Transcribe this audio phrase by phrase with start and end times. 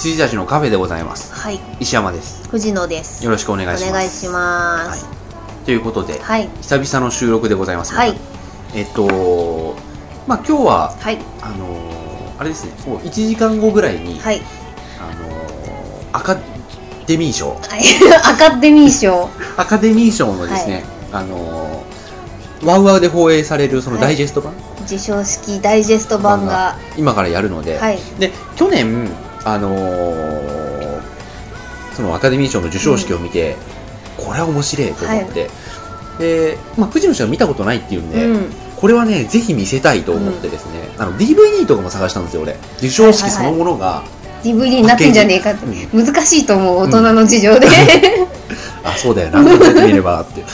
[0.00, 1.34] 羊たちのカフェでございます。
[1.34, 1.60] はい。
[1.78, 2.48] 石山です。
[2.48, 3.22] 藤野です。
[3.22, 3.90] よろしくお願いします。
[3.90, 5.04] お願いします。
[5.04, 5.12] は
[5.62, 6.48] い、ということで、はい。
[6.62, 7.92] 久々の収録でございます。
[7.94, 8.16] はい。
[8.74, 9.76] えっと
[10.26, 11.18] まあ今日ははい。
[11.42, 12.72] あのーあれですね。
[12.86, 14.40] もう1時間後ぐらいに、はい。
[14.98, 16.38] あのーアカ
[17.06, 17.50] デミー賞。
[17.50, 17.82] はい。
[18.24, 19.28] アカデミー賞。
[19.58, 24.54] アカデミー賞のですね、あのーワウワウで放映されるそのダイジェスト版、
[24.86, 27.98] 授賞式ダイジェスト版が今からやるので、はい。
[28.18, 29.10] で去年
[29.44, 31.00] あのー
[32.00, 33.56] そのアカデミー賞の授賞式を見て、
[34.16, 35.50] これは面白いと思って、
[36.18, 38.50] で、まあ、藤野氏は見たことないっていうんで、うん。
[38.76, 42.54] これはねぜひ見せたいと思ってですね、あの DVD とかも探したんですよ俺。
[42.76, 44.02] 授賞式そのものが、
[44.42, 45.66] DVD になってんじゃねえかって。
[45.66, 47.66] うん難しいと思う大人の事情で。
[48.84, 49.30] あそうだよ。
[49.30, 50.44] なこうやって見ればって。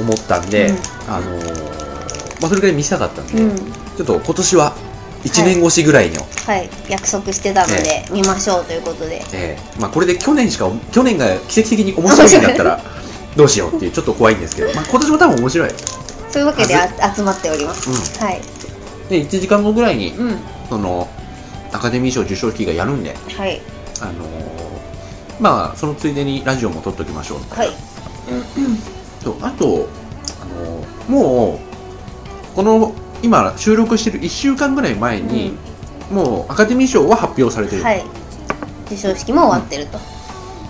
[0.00, 0.76] 思ったんで、うん。
[1.08, 3.56] あのーまあ、それくらい見せたかったんで、うん。
[3.56, 4.76] ちょっと今年は
[5.24, 6.68] 1年越しぐらいの、はい。
[6.88, 9.22] 約束してたので見ましょうということで。
[9.32, 9.80] ええ。
[9.80, 12.80] まあ、これで去年しか去年が奇跡的に面白いんだったら
[13.36, 15.70] どうしようっていうちょっと怖いんですけど、まあ、今年も多分面白い、
[16.30, 17.90] そういうわけであ集まっております。
[17.90, 18.40] うん、はい。
[19.08, 20.38] で1時間後ぐらいにうん。
[20.68, 21.08] その
[21.72, 23.60] アカデミー賞授賞式がやるんで、はい。
[24.00, 24.58] あのー
[25.40, 27.68] まあそのついでにラジオも撮っときましょうはい。
[29.22, 29.88] そうあと、
[30.40, 31.60] あのも
[32.52, 35.56] うこの今収録してる1週間ぐらい前に、
[36.10, 38.04] もうアカデミー賞は発表されてる、はい。
[38.88, 39.98] 授賞式も終わってると。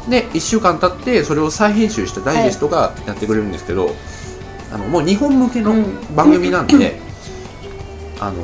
[0.09, 3.91] で1週間経ってそれを再編集したダイジェストがやってくれるんですけど、
[4.73, 6.17] あのもう日本向けのうん。
[6.17, 6.99] 番組なんで、
[8.21, 8.43] あの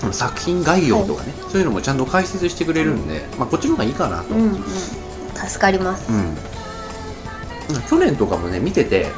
[0.00, 4.64] その作品概要とかね、そういうのもちゃんと解説してくれるんで、まあ、こっちの方がいいかなと、うんうん。
[5.34, 6.10] 助かります。
[6.10, 9.10] うん、去年とかもね見てて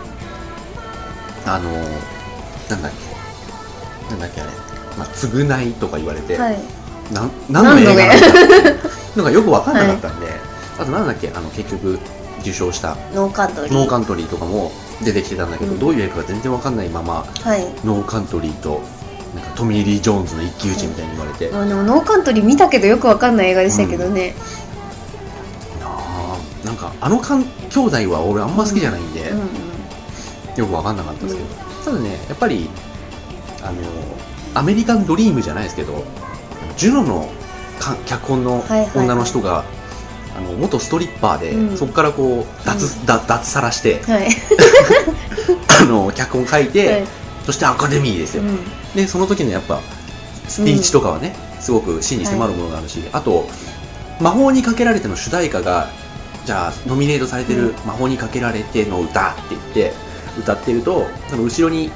[1.44, 1.70] あの
[2.68, 3.05] なんだっけ
[4.10, 4.50] なんだっけあれ、
[4.98, 6.58] まあ、償いとか言われて、はい。
[7.12, 8.06] なん何の映画
[9.16, 10.26] なんだよく分かんなかったんで、
[10.78, 11.98] あとなんだっけあの結局
[12.40, 12.96] 受賞した。
[13.14, 13.74] ノーカントリー。
[13.74, 14.72] ノーカントリーとかも
[15.04, 15.78] 出てきてたんだけど、うん。
[15.78, 17.64] どういう映画か全然分かんないままはい。
[17.84, 18.80] ノーカントリーと
[19.34, 24.34] なんかトミー・リー・ジョーンズの一騎打ちみたいに言われて、まあでもノーカントリー見たけどよくわかんない映画でしたけどね、
[25.80, 29.40] なあなんかあのかん兄弟は俺あんま好きじゃないんで、うん。
[29.40, 29.46] うん。
[30.56, 31.48] よく分かんなかったですけど、
[31.84, 32.68] ただねやっぱり
[33.68, 33.78] あの
[34.54, 36.04] アメリカンドリームじゃないですけど
[36.76, 37.28] ジュノの
[37.78, 39.04] か脚本のはいはいはい。
[39.04, 39.64] 女の人が、
[40.36, 41.76] あの元ストリッパーで、うん。
[41.76, 44.28] そこからこう脱,、だ脱サラしてはい、
[45.80, 47.04] あの脚本書いて、はい。
[47.44, 48.58] そしてアカデミーですよ、うん。
[48.94, 49.80] でその時のやっぱ
[50.48, 53.48] スピーチとかはね、すごく真に迫るものがあるし、あと
[54.20, 55.88] 「魔法にかけられて」の主題歌が
[56.44, 59.92] じゃあノミネートされてる「魔法にかけられて」の歌って言って
[60.38, 61.90] 歌ってるとその後ろに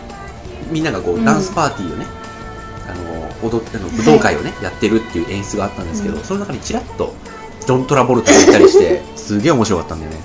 [0.71, 1.25] みんながこううん。
[1.25, 2.07] ダンスパーティーをね、
[2.89, 7.15] あの踊ってあの武道会をね、やってるっていう演出があったんですけど、うんその中にちらっと
[7.61, 10.19] ジョン・トラボルタがいたりして すげえ面白かったんだよね、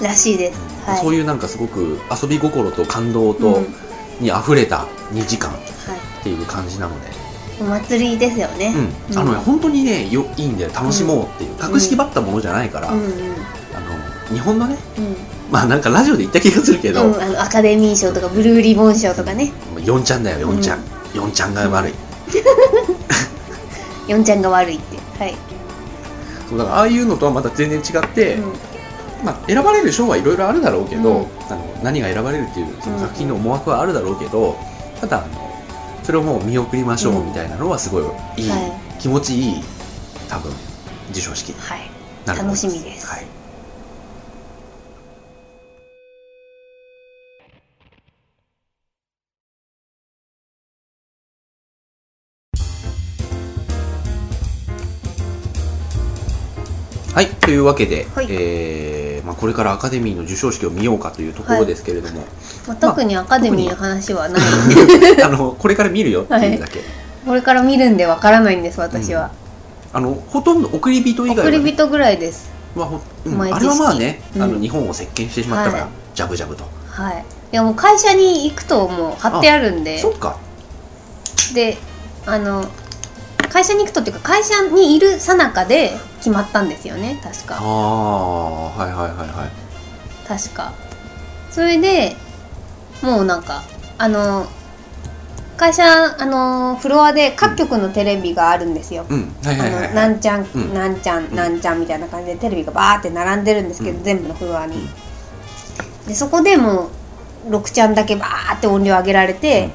[0.00, 1.00] らしいです、はい。
[1.00, 3.74] そういうなんかすごく遊び心と感動と、うん。
[4.20, 7.08] に溢れた2時間っはい、ていう感じなので、
[7.60, 8.74] お祭りですよね、
[9.10, 13.00] うん、あのね、本当にねよいいんで楽しもうっていう、格式ばったものじゃないから、あの
[14.32, 15.16] 日本のねうん
[15.54, 19.52] まあなんかラジオで言った気がするけど、うん、あのアカデミー賞とかブルーリボン賞とかね。
[19.76, 20.80] 4ちゃんだよ4ちゃん、
[21.12, 21.94] 4ちゃんが悪い。
[24.10, 25.34] ヨンちゃんが悪いってはい、
[26.48, 28.52] そうだからああいうのとはまた全然違って、うん。
[29.24, 31.26] まあ、選ばれる賞はいろいろあるだろうけど、うん。
[31.48, 34.56] あの何が選ばれるっていうその作品の思惑はあるだろうけど、
[35.00, 35.50] ただあの
[36.02, 38.02] それをもう見送りましょうみたいなのはすごい
[38.38, 39.64] いい、は気持ちいい
[40.28, 40.52] 多分
[41.12, 41.50] 授賞式。
[41.50, 41.88] にはい。
[42.26, 43.06] 楽しみです。
[43.06, 43.43] はい
[57.44, 58.26] というわけで、はい。
[58.30, 62.20] えーまあ、これからアカデミーの授賞式を見ようかというところですけれども、
[62.68, 64.42] まあ、特にアカデミーの話はない、
[65.24, 66.80] あのこれから見るよっていうだけ、
[67.26, 69.30] これから見るんでわからないんです私は、
[69.92, 72.50] あのほとんど送り人以外はね、送り人ぐらいです。
[72.76, 73.42] まあほうん。
[73.42, 74.42] あれはまあね、うん。
[74.42, 75.92] あの日本を席巻してしまったから、はい。
[76.14, 77.24] ジャブジャブと、はい。
[77.52, 79.98] いやもう会社に行くともう貼ってあるんで。
[79.98, 80.36] そっか。
[81.54, 81.78] で
[82.26, 82.64] あの
[83.48, 87.58] 会社に行くとっていうか会社にいるさなかで決まったんですよね確あか。
[87.60, 90.28] あはいはいはいはい。
[90.28, 90.72] 確か。
[91.50, 92.16] それで
[93.02, 93.62] もうなんか
[93.98, 94.46] あの
[95.56, 99.06] 会社あのフロアで各局のテレビがあるんですよ、
[99.94, 100.74] なんちゃん、うん。
[100.74, 104.04] なんちゃんなんちゃんみたいな感じでテレビがバーって並んでるんですけど、うん。
[104.04, 104.88] 全部のフロアに、
[106.08, 106.90] でそこでも
[107.48, 109.70] う6ちゃんだけバーって音量上げられて、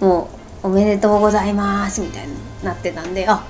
[0.00, 0.28] も
[0.62, 3.44] 「おめでとうございます」みたいになってたんであ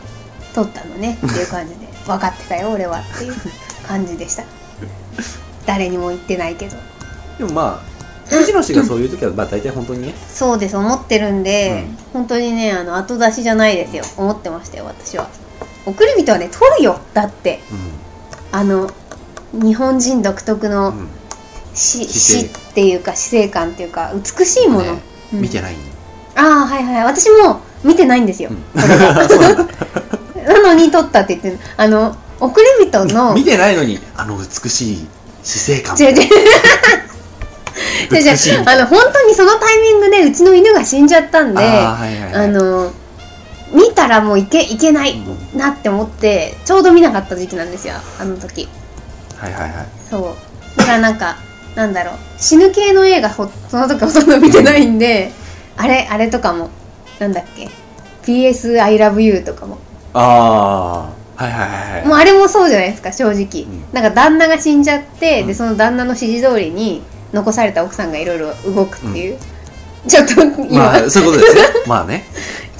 [0.54, 3.34] 撮ったのねっていう感じで 分かってたよ俺はっていう
[3.86, 4.44] 感じでした。
[5.66, 6.76] 誰にも言ってないけど。
[7.38, 7.90] でもまあ
[8.26, 10.14] 藤野氏がそういう時はまあ大体本当にね。
[10.32, 11.84] そうです思ってるんで、
[12.14, 12.20] うん。
[12.20, 14.04] 本当にねあの後出しじゃないですよ。
[14.16, 15.28] 思ってましたよ私は。
[15.86, 17.60] 送り人はね撮るよだって。
[18.52, 18.90] あの
[19.52, 20.98] 日本人独特のうん。
[20.98, 21.08] うん
[21.72, 25.02] 死っていうか死生観っていうか美しいもの、ね。
[25.32, 25.40] うん。
[25.40, 25.74] 見てない。
[26.34, 27.04] ああはいはい。
[27.04, 28.62] 私も見てないんですよ、うん。
[30.44, 31.58] なのに撮ったって言ってる。
[31.76, 35.06] あの送り人の見てないのにあの美しい
[35.42, 35.96] 死生観。
[35.98, 36.28] 違う違う。
[38.66, 42.44] あの本当にそのタイミングでうちの犬が死んじゃったんであーはいはいはい。
[42.44, 42.92] あの
[43.72, 45.22] 見たらもういけいけない
[45.54, 47.94] なって思ってちょうど見なかった時期なんですよ。
[48.18, 48.68] あの時。
[49.36, 49.72] はいはいはい。
[50.10, 50.36] そ
[50.76, 50.78] う。
[50.78, 51.36] だからなんか
[51.74, 52.14] なんだろう。
[52.38, 55.32] 死ぬ系の映画ほその時ほとんど見てないんで、
[55.76, 56.70] あれあれとかも
[57.20, 57.68] なんだっけ
[58.24, 59.78] ？PS I love you とかも。
[60.14, 62.06] ああはいはいはいはい。
[62.06, 63.84] もうあれもそうじゃないですか正直、うん。
[63.92, 65.46] なんか旦那が死んじゃって、うん。
[65.46, 67.02] でその旦那の指示通りに
[67.32, 69.38] 残された奥さんがいろいろ動くっていう、
[70.08, 72.24] ちょっと今、まあそういうことですねまあね。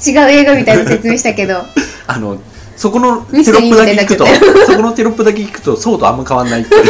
[0.04, 1.62] 違う映画みたいな説明したけど。
[2.08, 2.38] あの
[2.76, 4.26] そこのテロップだけ聞くと
[4.66, 6.82] そこのテロップだけ聞くとそうとあんま変わんないっていう。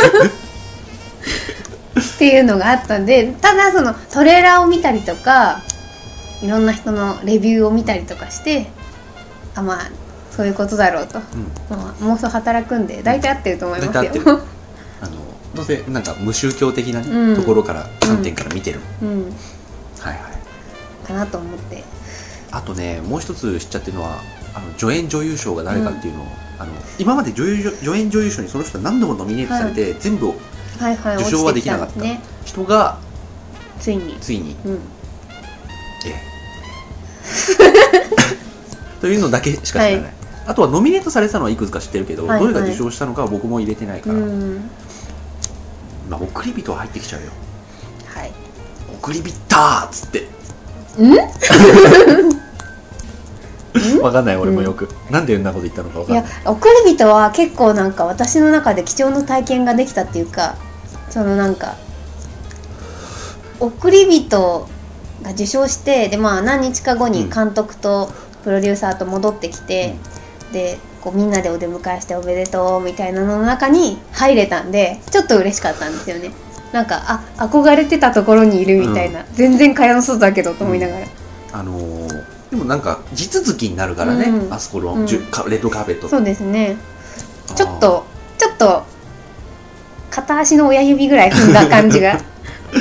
[1.98, 5.62] っていうのがあったんでただそのトレーラーを見たりとか
[6.42, 8.66] いろんな人のレビューを見たりとかして
[9.54, 9.90] あまあ
[10.30, 11.18] そういうことだろうと、
[11.68, 14.12] まあ、妄想働くんで大体合ってると思いますよ。
[15.02, 15.16] あの
[15.54, 17.36] どうせなんか無宗教的なね、うん。
[17.36, 19.24] ところから観点から見てる、うん。
[19.98, 21.06] はいはい。
[21.06, 21.82] かなと思って。
[22.52, 24.20] あとねもう一つ知っちゃってるのは
[24.54, 26.26] あの助演女優賞が誰かっていうのを、
[26.58, 30.32] あの今まで女優助演女優賞にその人は何度もノミネートされて、全部は
[30.90, 31.16] いはい。
[31.16, 31.92] 受賞はできなかった。
[31.92, 32.20] 落ちてきんですね。
[32.44, 32.98] 人が
[33.80, 34.16] ついに。
[34.20, 34.56] ついに。
[34.64, 34.74] うん。
[34.74, 34.99] ええ
[39.00, 40.04] というのだけしか知らない、はい。
[40.46, 44.70] あとはノミネートされてたのはいくつか知ってるけど、はいどれが受賞したのかは僕も入れてないかうら、ん。
[46.08, 47.28] まあ、送り人は入ってきちゃうよ。
[48.06, 48.32] はい。
[49.00, 50.26] 送り人ーっつって。
[51.00, 51.16] ん？
[54.02, 56.42] わかんない俺もよく、なんでそんなこと言ったのかわいやかんない。
[56.46, 60.56] 送り人は結構なんか私の中で貴重な体験ができたっていうか
[61.08, 61.76] そのなんか
[63.60, 64.68] 送り人
[65.22, 68.10] が受賞してでまあ何日か後に監督と
[68.42, 69.96] プロデューサーと戻ってきて、
[70.52, 76.32] でこうみんなでお出迎えしておめでとうみたいなのの中に入れたんでちょっと嬉しかったんですよね。
[76.72, 81.06] なんかあ憧れてたところにいるみたいな、全然蚊帳の外だけどと思いながら、
[81.52, 84.52] あのーでもなんか地続きになるからね、うん。
[84.52, 85.06] あそこの、うん。
[85.06, 86.08] レッドカーペット。
[86.08, 86.76] そうですね。
[87.54, 88.04] ちょっと
[88.38, 88.84] ちょっと
[90.10, 92.20] 片足の親指ぐらい踏んだ感じが。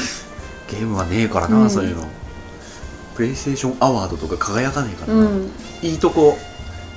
[0.70, 1.70] ゲームはねえからな、うん。
[1.70, 2.08] そういうの
[3.20, 5.52] プレイステーションアワードとか輝かねえからな、うん。
[5.82, 6.38] いいとこ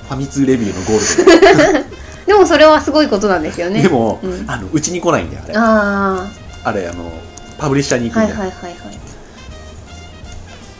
[0.03, 1.85] ファミ通レビューのゴール
[2.25, 3.81] でもそれはすごいことなんですよド、ね。
[3.81, 4.45] でも、うん。
[4.47, 5.53] あのうちに来ないんだよあれ。
[5.57, 6.25] あ
[6.63, 7.11] あれあの
[7.57, 8.99] パブリッシャーに行くんだよ、あはいはいはいはい。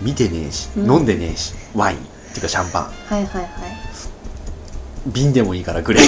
[0.02, 0.90] 見てねえし、うん。
[0.90, 1.98] 飲んでねえしワイン。
[1.98, 2.00] っ
[2.32, 2.84] ていうかシャンパン。
[2.84, 3.50] はいはいはい。
[5.08, 6.00] 瓶でもいいからくれ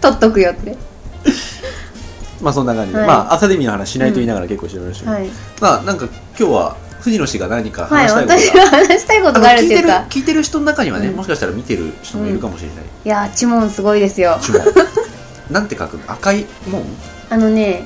[0.00, 0.76] 取っとくよって。
[2.42, 3.06] まあそんな感じで、はい。
[3.06, 10.06] まあアカデミーの話しないと言いながら結構してましたけど、はい、まあなんか今日は藤野氏が何かはい、話したいことが、私が話したいことがあるっていうか。
[10.10, 11.16] 聞いてる聞いてる人の中にはね、うん。
[11.16, 14.38] もしかしたら見てる人もいるかもしれない、いやーチモンすごいですよ。
[14.42, 14.62] チモン
[15.52, 16.02] なんて書くの？
[16.10, 16.82] 赤い門？
[17.30, 17.84] あのね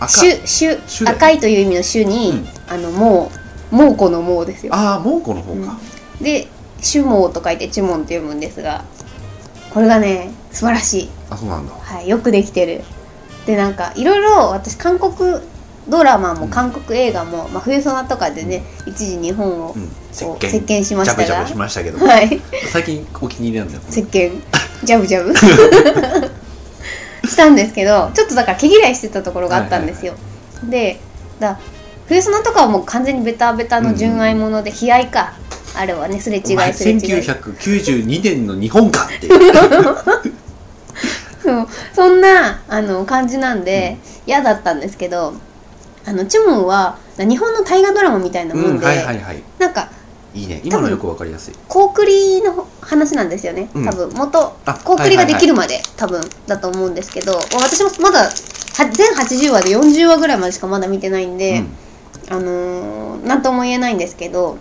[0.00, 0.20] 赤。
[0.20, 2.48] 種種種だよね赤いという意味の種に、うん。
[2.68, 3.30] あのも
[3.72, 4.74] う猛虎の猛ですよ。
[4.74, 5.78] ああ蒙古の方か、
[6.22, 6.48] で
[6.82, 8.84] 種猛と書いてチモンって読むんですが
[9.74, 11.10] これがね素晴らしい。
[11.28, 11.74] あそうなんだ。
[11.74, 12.82] はい、よくできてる。
[13.46, 15.40] でなんかいろいろ私韓国
[15.90, 19.88] ドラマもうん韓国映画も、まあ、冬ソナとかでね、一時日本をうん。
[20.12, 21.24] 席巻しましたが。
[21.24, 21.98] ジャブジャブしましたけど。
[22.06, 22.40] はい。
[22.72, 23.80] 最近お気に入りなんだよ。
[23.88, 24.40] 石鹸
[24.82, 25.34] ジャブジャブ。
[27.30, 30.14] したんですけどちょっとだから毛嫌いしてたところがあったんですよ、
[30.64, 31.00] で
[31.38, 31.58] だ
[32.06, 35.34] 冬ソナとかはもう完全にベタベタの純愛もので悲哀か
[35.74, 36.42] あれはねすれ違い
[36.74, 36.98] すれ違い。
[36.98, 39.26] 1992年の日本かって。
[39.26, 39.54] いう
[41.42, 41.68] そう。
[41.94, 45.34] そんなあの感じなんで嫌、だったんですけど
[46.06, 49.42] あのチュモンは日本の大河ドラマみたいなもで、うんんはいはいはい。
[49.58, 49.90] なんか
[50.34, 50.60] いいね。
[50.64, 51.54] 今のよくわかりやすい。
[51.68, 53.84] コウクリの話なんですよねうん。
[53.84, 54.10] 多分。
[54.10, 61.64] 元あコウクリができるまで、多分だと思うんですけど私もまだは全80話で40話ぐらいまでしかまだ見てないんで、
[62.30, 64.56] あのー、なんとも言えないんですけど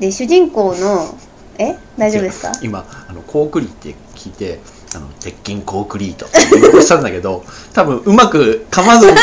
[0.00, 1.14] で主人公の
[1.58, 1.76] え？
[1.96, 2.48] 大丈夫ですか？
[2.50, 4.58] うん今あのコークリって聞いて
[4.94, 6.26] あの鉄筋コンクリート。
[6.26, 9.16] って言したんだけど多分うまくかまずに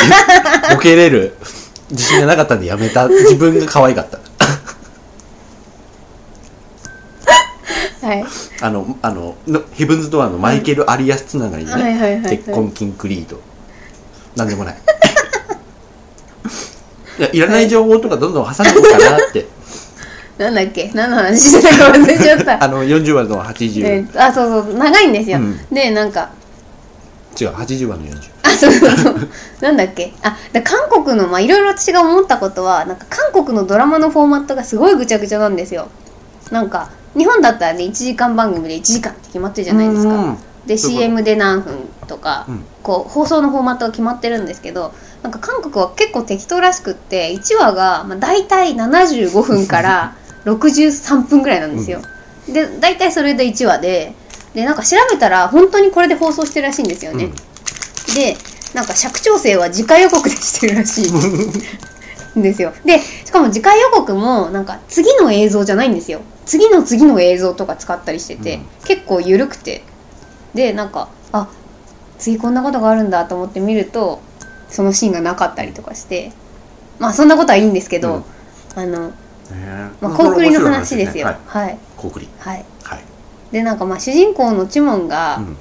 [0.74, 1.36] ボケれる。
[1.92, 3.08] 自信がなかったんでやめた。
[3.08, 4.20] 自分が可愛かった。
[8.06, 8.24] はい。
[8.62, 9.36] あのあの
[9.74, 13.42] ヘブンズ・ドアのマイケル・アリアスつながりでね鉄筋キンクリート。
[14.36, 14.78] なんでもない。
[17.20, 19.46] いやいらない情報とかどんどん挟んでいこうかなって、
[20.40, 20.90] なんだっけ？
[20.94, 22.64] 何の話してたか忘れちゃった。
[22.64, 24.74] あの40話の80、えーあそうそう。
[24.78, 25.60] 長いんですよ、うん。
[25.72, 26.30] でなんか。
[27.40, 29.30] 違う80話の40 あそうそうそう。
[29.62, 30.14] なんだっけ？
[30.24, 35.88] あだ韓国のまあいろいろ私が思ったことはなんか韓国のドラマのフォーマットがすごいぐちゃぐちゃなんですよ。
[36.52, 41.74] なんか日本だったらね1時間番組で1時間って決まってるじゃないですか、うんで CM で何分
[42.06, 42.64] とか、うん。
[42.84, 44.94] こう放送のフォーマットが決まってるんですけど
[45.24, 50.14] なんか韓国は結構適当らしくって1話が、まあ、大体75分から
[50.46, 52.02] 63分ぐらいなんですよ、
[52.48, 54.14] で大体それで1話で
[54.54, 57.30] でなんか調べたら本当にこれで放送してるらしいんですよね、
[58.16, 58.38] で
[58.74, 61.12] なんか尺調整は次回予告でしてるらしい。
[62.40, 62.72] ん ですよ。
[62.86, 66.22] でしかも次回予告もなんか次の映像じゃないんですよ。
[66.46, 68.62] 次の次の映像とか使ったりしてて、うん。
[68.86, 69.84] 結構緩くて。
[70.54, 71.48] でなんかあ
[72.18, 74.20] 次こんなことがあるんだと思って見ると
[74.68, 76.32] そのシーンがなかったりとかして。
[77.00, 78.24] まあそんなことはいいんですけど、うん。
[78.76, 79.14] あの、ね
[80.02, 81.28] まあ、コウクリの話ですよ。
[81.28, 81.38] はい。
[81.46, 81.78] はい。
[81.98, 82.28] コウクリ。
[82.40, 82.66] はい。
[82.84, 83.04] はい、
[83.52, 85.58] でなんかまあ主人公のチモンが、うん。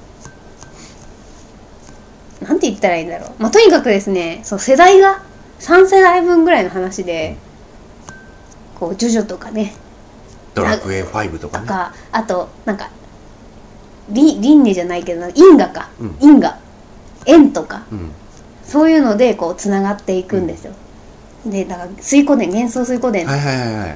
[2.46, 3.30] なんて言ったらいいんだろう。
[3.38, 5.22] まあ、とにかくですね、そう、世代が
[5.60, 7.36] 3世代分ぐらいの話で、
[8.78, 9.74] こう、ジョジョとかね、
[10.54, 12.90] ドラクエ5とかねとか、あと、なんか、
[14.10, 15.90] リリンネじゃないけど、因果か。
[16.00, 16.16] うん。
[16.20, 16.58] 因果。
[17.26, 18.10] 縁とか、うん。
[18.64, 20.72] そういうので、こう、つながっていくんですよ。
[21.46, 23.26] で、だから、水湖伝、幻想水湖伝。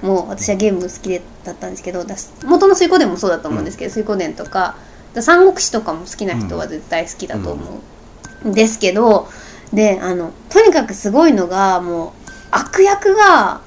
[0.03, 4.77] もう私はゲーム好きでだったんですけどだ元の水湖伝もそうだと思うんですけど、水湖伝とか
[5.13, 7.81] だ三国志とかも好きな人は絶対好きだと思
[8.45, 9.29] うんですけど、
[9.73, 12.11] であのとにかくすごいのがもう
[12.51, 13.61] 悪役が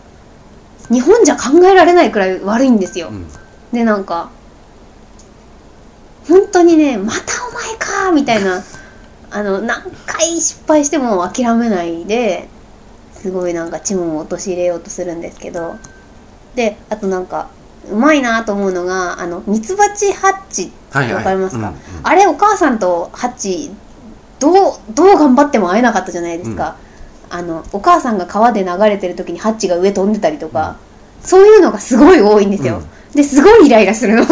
[0.89, 3.27] 日本じゃ考えられないくらい悪いんですよ、うん。
[3.74, 4.29] でなんか
[6.27, 8.63] 本当にねまたお前かみたいな
[9.32, 12.48] あの何回失敗しても諦めないで
[13.25, 15.77] すごいなんかチモンを陥れようとするんですけど。
[16.53, 17.50] であとなんか
[17.91, 21.15] うまいなと思うのがあのミツバチハッチってはいはい。
[21.15, 21.79] わかりますか、うんうん。
[22.03, 23.72] あれお母さんとハッチ
[24.39, 24.53] どう
[24.94, 26.77] どう頑張っても会えなかったじゃないですか、
[27.32, 30.77] あのお母さんが川で流れてる時にハッチが上飛んでたりとか、
[31.22, 34.25] そういうのがすごい多いんですよ、ですごいイライラするの。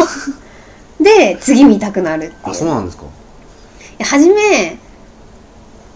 [1.00, 2.38] で次見たくなるっていう。
[2.44, 3.04] あそうなんですか。
[4.00, 4.78] 初め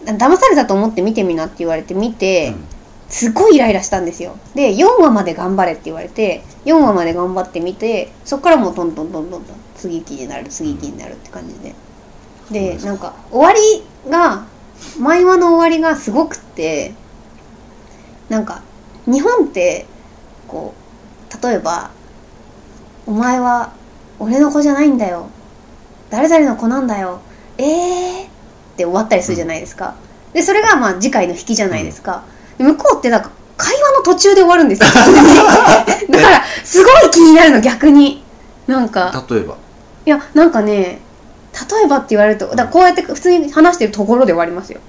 [0.05, 2.53] 騙されたと思って見てみなって言われて見て、
[3.09, 4.37] すごいイライラしたんですよ。
[4.55, 11.73] で4話まで頑張れって言われて4話まで頑張ってみてそっからもうどんどんどんどんどん次気になる次気になるって感じで。
[12.51, 14.45] でなんか終わりが
[14.99, 16.93] 毎話の終わりがすごくって
[18.27, 18.61] なんか
[19.05, 19.85] 日本って
[20.47, 21.91] こう例えば
[23.05, 23.73] 「お前は
[24.19, 25.27] 俺の子じゃないんだよ。
[26.09, 27.19] 誰々の子なんだよ。
[27.57, 28.27] えー」っ
[28.77, 29.95] て終わったりするじゃないですか、
[30.31, 34.87] でそれがまあ次回の引きじゃないですか、で向こうってなんか会話の途中で終わるんですよ。
[36.09, 38.23] だからすごい気になるの逆に。
[38.67, 39.11] なんか。
[39.29, 39.55] 例えば？
[40.05, 40.99] いやなんかね
[41.69, 44.79] 例えばって言われるとだこうやって普通に話してるところで終わりますよ。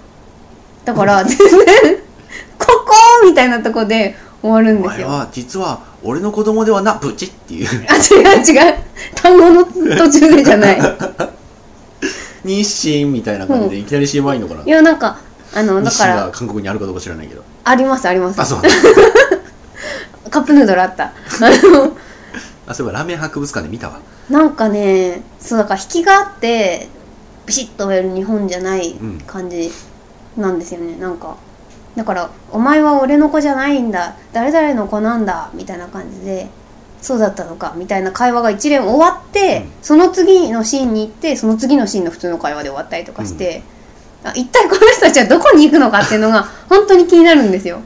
[0.84, 1.48] だから全然
[2.58, 5.08] ここみたいなとこで終わるおんですよ。
[5.08, 7.68] 前は実は俺の子供ではなブチっていう。
[7.88, 8.74] あ違う違う。
[9.14, 10.80] 単語の途中でじゃない。
[12.44, 14.62] 日清みたいな感じでいきなり CM 入んのかな。
[14.64, 15.18] いやなんか
[15.54, 17.42] あのだから韓国にあるかどうか知らないけど。
[17.64, 18.40] ありますあります。
[18.40, 18.62] あそう
[20.30, 21.04] カップヌードルあった。
[21.04, 21.96] あの
[22.66, 23.98] あそういえばラーメン博物館で見たわ。
[24.28, 26.88] なんかねそうだから引きがあって
[27.46, 29.18] ビシッと終える日本じゃないうん。
[29.26, 29.72] 感じ
[30.36, 31.34] なんですよね、なんか
[31.96, 34.14] だから「お前は俺の子じゃないんだ。
[34.32, 36.48] 誰々の子なんだ」みたいな感じで
[37.02, 39.72] 「そうだったのか」みたいな会話が一連終わって、うん。
[39.82, 43.79] その次のシーンに行ってその次のシーンの普通の会話で終わったりとかして、あ
[44.34, 47.80] 一体この人たちはどこに行くのかっていうのが本当に気になるんですよ。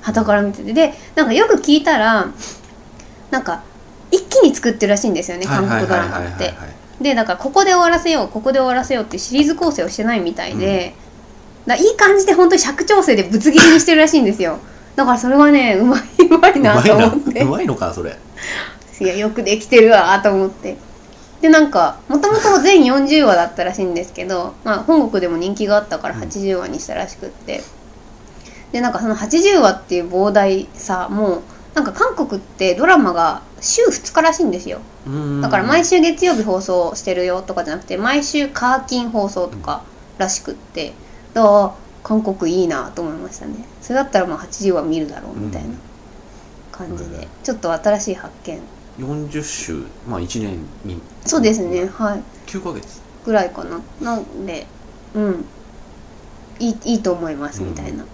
[0.00, 0.72] 旗から見てて。
[0.72, 2.26] でなんかよく聞いたら
[3.30, 3.62] なんか
[4.10, 6.54] 一気に作ってるらしいんですよね韓国ドラマって。
[7.00, 10.94] でだからここで終わらせようここで終わらせようってシリーズ構成をしてないみたいで、
[11.66, 14.60] だからいい感じで本当に尺調整でぶつ切りにしてるらしいんですよ。
[14.94, 17.42] だからそれがねうまいうまいなと思って。
[17.42, 18.16] うまいのかそれ。
[19.00, 20.76] いやよくできてるわと思って
[21.40, 27.62] でなんかもともと全40話だったらしいんですけど、まあ、本国でも人気があったから80話にしたらしくって。
[28.72, 31.42] でなんかその80話っていう膨大さも
[31.74, 34.80] なんか韓国ってドラマが週2日らしいんですよ。
[35.42, 39.84] だから毎週月曜日放送してるよとかじゃなくて毎週カーキン放送とか
[40.18, 40.92] らしくって。
[41.34, 41.74] だから
[42.04, 43.54] 韓国いいなと思いましたね。
[43.80, 45.74] それだったらまあ80話見るだろうみたいな
[46.70, 48.60] 感じで、うんちょっと新しい発見
[48.98, 51.00] 40週まあ1年に。
[51.26, 52.22] そうですねはい。
[52.46, 53.02] 9ヶ月。
[53.24, 53.80] ぐらいかな。
[54.00, 54.66] なんで
[55.14, 55.44] うん。
[56.60, 58.04] いいいいと思いますみたいな、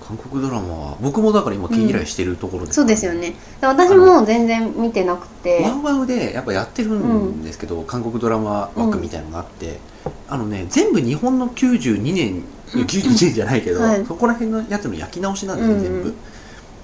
[0.00, 3.34] 韓国ドラマは僕もだから今毛嫌いしてるところです、そうですよね。
[3.60, 5.60] で私も全然見てなくて。
[5.62, 9.80] ワウワウでやっぱやってるんですけど、韓国ドラマ枠みたいのがあって、
[10.28, 12.42] あのね全部日本の92年
[12.72, 14.06] 92年じゃないけど、はい。
[14.06, 15.82] そこら辺のやつの焼き直しなんですね、うんうん。
[15.82, 16.14] 全部。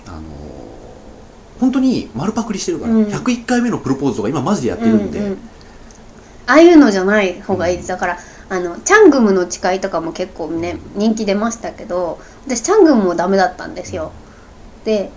[0.07, 0.72] あのー
[1.63, 3.05] 本当に丸パクリしてるから、うん。
[3.05, 5.39] 101回目のプロポーズとか今マジでやってるんで、うんうん
[6.45, 7.77] ああいうのじゃない方がいい。
[7.77, 14.11] ですだからあのチャングムの誓いとかも結構ね人気出ましたけど私チャングムもダメだったんですよ。
[14.85, 15.11] で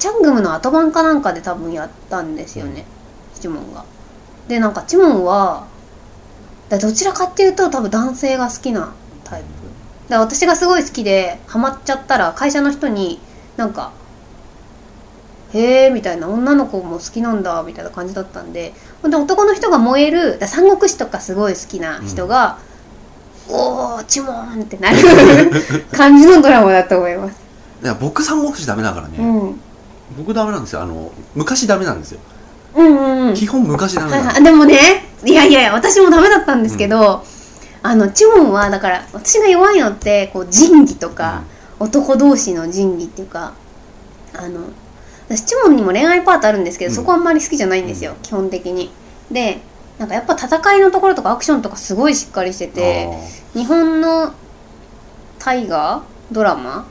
[0.00, 2.84] チャングムの後番かなんかで多分やったんですよね。
[3.40, 3.84] チモンが。
[4.48, 5.68] でなんかチモンは
[6.68, 9.46] だどちらかっていうと多分男性が好きなタイプ。
[10.08, 13.20] だから私がすごい好きでハマっちゃったら会社の人に
[13.56, 13.92] なんか
[15.52, 22.58] へえみたいな女の子も好きなんだみたいな感じだったんでほんで男の人が燃えるだ三国志とかすごい好きな人が、
[23.48, 24.96] おーチモンってなる
[25.92, 27.36] 感じのドラマだと思います、
[27.82, 29.60] いや僕三国志ダメだからね、うん、うん
[30.16, 30.82] 僕ダメなんですよ。
[30.82, 32.20] あの昔ダメなんですよ、
[32.74, 34.44] うんうん基本昔ダメはいなんですはい。
[34.44, 34.78] でもね
[35.24, 37.24] いやいや私もダメだったんですけど、
[37.82, 41.42] あのチモンはだから私が弱いのってこう仁義とか、
[41.84, 43.52] 男同士の仁義っていうか
[44.32, 44.60] あの
[45.28, 46.96] 私チモンにも恋愛パートあるんですけど、うん。
[46.96, 48.90] そこあんまり好きじゃないんですよ、基本的に。
[49.30, 49.58] で
[49.98, 53.08] なんかやっぱ戦いのところとかアクションとかすごいしっかりしてて
[53.52, 54.32] 日本の
[55.38, 56.86] 大河ドラマ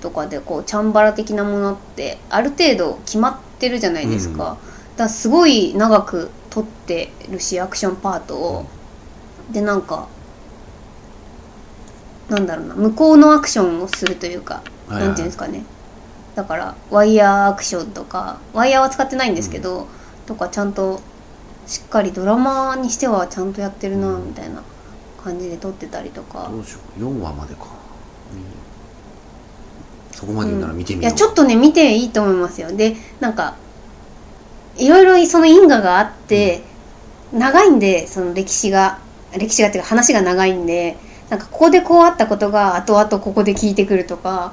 [0.00, 4.38] とかでこうチャンバラ的なものってある程度決まってるじゃないですか、うん。
[4.38, 4.58] だか
[4.96, 8.66] らすごい長く撮ってるしアクションパートを、
[9.52, 10.08] でなんか
[12.28, 15.08] なんだろうな向こうのアクションをするというか、あーはいはい。
[15.08, 15.62] なんていうんですかね。
[16.34, 19.86] だからワイヤーアクションとかワイヤーは使ってないんですけど、
[20.26, 21.00] とかちゃんと
[21.66, 24.62] しっかりドラマにしてはちゃんとやってるなみたいな
[25.22, 27.00] 感じで撮ってたりとか、どうしよう。
[27.00, 27.68] 4話までか、
[30.12, 32.70] そこまで言うなら見てみいよう、やちょっとね見ていいと思いますよ。
[32.70, 33.56] でなんか
[34.76, 36.62] いろいろその因果があって、
[37.32, 38.98] 長いんでその歴史が
[39.36, 40.96] 歴史がっていうか話が長いんで
[41.30, 44.52] なんかここでこうあったことが後々ここで聞いてくるとか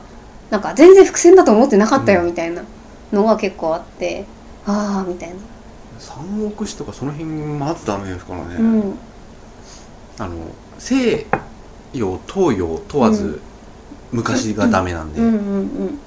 [0.49, 2.27] なんか全然伏線だと思ってなかったようん。
[2.27, 2.63] みたいな
[3.11, 4.25] のが結構あって、
[4.65, 5.35] ああみたいな、
[5.99, 8.97] 三国志とかその辺まずダメですからね、うん。
[10.19, 10.35] あの
[10.77, 11.25] 西
[11.93, 13.41] 洋東洋問わず、うん。
[14.11, 15.99] 昔がダメなんで、うんうんうん。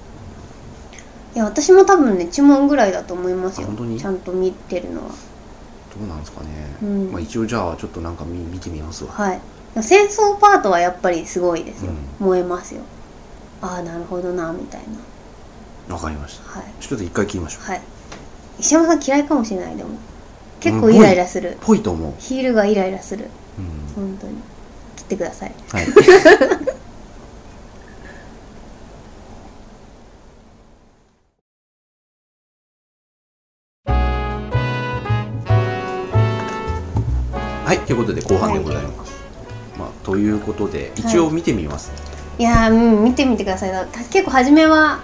[1.34, 3.68] いや私も多分ね注文ぐらいだと思いますよ。
[3.98, 5.10] ちゃんと見てるのは。
[5.98, 6.48] どうなんですかね、
[6.82, 7.12] うん。
[7.12, 9.12] まあ、一応じゃあちょっとなんか見見てみますわ。
[9.12, 9.40] はい
[9.82, 12.82] 戦争パートはやっぱりすごいですよ、う燃えますよ。
[13.60, 14.80] ああなるほどなみたい
[15.88, 15.94] な。
[15.94, 16.60] わかりました。
[16.60, 16.64] はい。
[16.80, 17.64] ちょっと一回切りましょう。
[17.64, 17.82] はい。
[18.58, 19.90] 石山さん嫌いかもしれないでも。
[20.60, 23.26] 結構うんイライラする、ぽいと思う、ヒールがイライラする。
[23.58, 23.94] うん。
[23.94, 24.34] 本当に。
[24.96, 25.54] 切ってください。
[25.70, 25.86] はい。
[37.66, 39.15] はいということで後半でございます、まあ、
[40.06, 41.90] ということで一応見てみます、
[42.38, 43.72] いやーうん見てみてください。
[43.72, 45.00] だ結構初めは、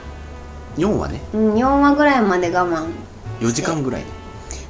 [0.77, 1.21] 4話ね。
[1.35, 2.87] うん、4話ぐらいまで我慢
[3.41, 4.07] 4時間ぐらいで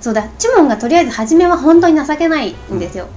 [0.01, 3.09] そうだチモンがとりあえず初めは本当に情けないんですよ、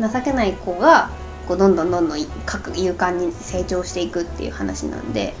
[0.00, 1.10] 情けない子が
[1.46, 5.34] こうどんどんどんどん各勇敢に成長していくっていう話なんで。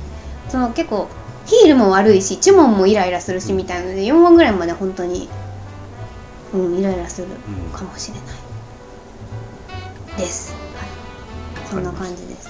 [0.50, 1.08] その結構
[1.46, 5.28] ヒールも悪いしチモンもイライラするしみたいなので4話ぐらいまで本当に
[6.54, 8.24] うんイライラするうんかもしれない。
[10.18, 10.57] です、はい、
[11.70, 12.48] そんな感じです。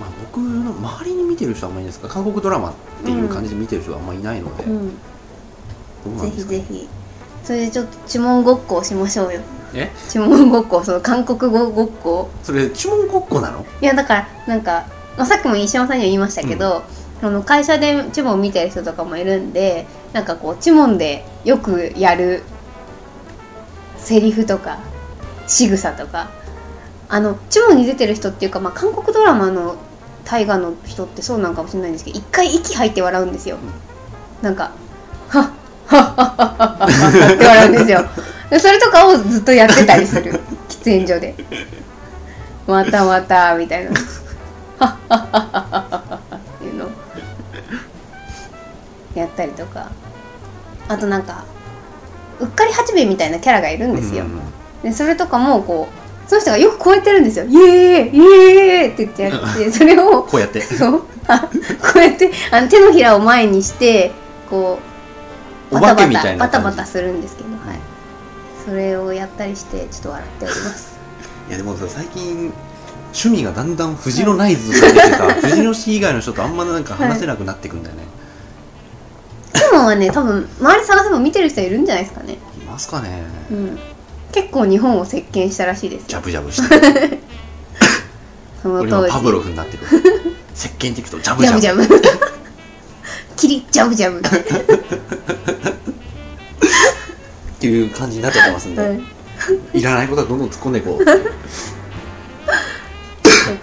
[0.00, 2.08] まあ、僕の周りに見てる人はあんまりいないですか？
[2.08, 4.88] 韓国ドラマっていう感じで見てる人はあんまりいないので、うん。
[4.88, 6.30] でね？
[6.30, 6.88] ひぜひ。
[7.44, 9.40] それでちょっとチモンごっこをしましょうよ。
[9.74, 9.90] え？
[10.08, 12.30] チモンごっこその韓国語ごっこを。
[12.42, 13.64] それ注文ごっこなの？
[13.80, 16.82] いやだからなんか、まあ、さっきも石山さんには言いましたけど、
[17.22, 22.42] あの会社でチモン見てる人とかもいるんでなんかこうチモンでよくやる
[23.96, 24.78] セリフとか
[25.46, 26.30] 仕草とか
[27.08, 29.76] あのチモンに出てる人っていうか、まあ、韓国ドラマの
[30.24, 33.56] 大河の人ってそうなんかもしれないんですけど一回息吐いて笑うんですよ、
[34.42, 34.72] なんか
[35.28, 35.50] 「はっ
[35.86, 38.04] はっはっはっはっは」って笑うんですよ。
[38.50, 40.38] でそれとかをずっとやってたりする。
[40.68, 41.34] 喫煙所で
[42.66, 43.90] 「またまた」みたいな
[44.78, 46.88] 「はっはっはっはっは」っていうのを
[49.14, 49.90] やったりとか
[50.88, 51.44] あとなんか
[52.38, 54.24] うっかり八兵衛みたいなキャラがいるんですよ、
[54.82, 60.60] でそれとかもこうその人がよくこうやってるんですよ「イエーイイエーイ!」って言ってやってそれをこうやって。
[60.62, 61.02] そう。
[61.98, 64.12] うやってあの手のひらを前にして
[64.48, 64.78] こ
[65.70, 66.64] うお化けみたいな感じ。
[66.64, 67.78] バタバタするんですけどはい。
[68.64, 70.98] それをやったりしてちょっと笑っております。
[71.48, 72.52] いやでもさ最近
[73.14, 78.02] 趣味がだんだん藤野ナイズが出てさ 藤野氏以外の人とあんまなんか話せなくなってくんだよね、
[79.54, 82.34] でもはね多分周り探せば見てる人いるんじゃないですかね。
[82.34, 82.36] い
[82.66, 83.22] ますかね。
[83.50, 83.78] うん
[84.32, 86.02] 結構日本を席巻したらしいです。
[86.02, 87.18] よジャブジャブして
[88.62, 88.94] その当時。
[88.94, 90.02] 俺のパブロフになってくる。
[90.54, 91.60] 石鹸っていくとジャブジャブ。
[91.60, 92.08] ジャブジャブ。
[93.36, 94.18] キリジャブジャブ。
[94.18, 94.22] っ
[97.60, 99.00] ていう感じになっちゃってますんで、はい。
[99.74, 101.02] い、らないことはどんどん突っ込んでいこう。
[101.02, 101.12] って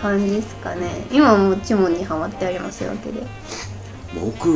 [0.01, 1.06] 感じですかね。
[1.12, 3.23] 今はもうチモンにハマっておりますわけで。
[4.19, 4.49] 僕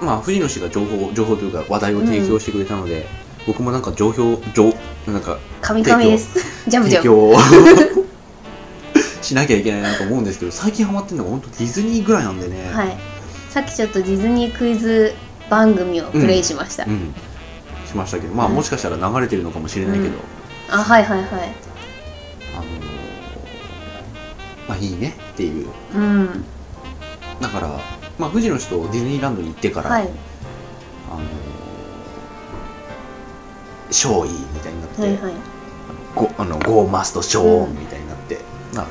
[0.00, 3.06] まあ藤野氏が情報情報というか話題を提供してくれたので、
[3.48, 4.74] 僕もなんか情報情
[5.06, 6.38] なんか神々です。
[6.68, 7.34] ジャブジャブ。
[9.22, 12.96] しなきゃいけないなと思うんですけど最近ハマってるのが本当ディズニーぐらいなんでね、はい。
[13.48, 15.14] さっきちょっとディズニークイズ
[15.48, 17.14] 番組をプレイしました、うん。
[17.86, 20.12] しましたけどまあうんもしかしたら流れてるのかもしれないけど、うん
[20.70, 21.28] あはいはいはい。
[21.32, 21.48] あのー
[24.68, 25.68] まあいいねっていう。
[25.94, 26.44] うん。
[27.40, 27.80] だから
[28.18, 30.02] まあ藤野氏とディズニーランドに行ってから、はい。
[31.10, 31.22] あのー
[33.90, 35.32] ショーいいみたいになって、はいはい。
[36.14, 37.20] ゴあのゴーマスト
[37.68, 38.38] みたいになって、
[38.74, 38.86] あの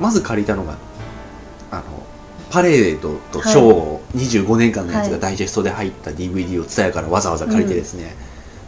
[0.00, 0.76] まず借りたのが
[1.70, 1.82] あの
[2.50, 8.14] パレードとショーを25年間のやつがダイジェストで入った DVD を TSUTAYA からわざわざ借りてですね、